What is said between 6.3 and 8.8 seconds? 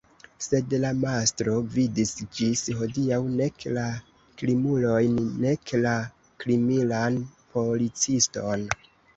kriminalan policiston.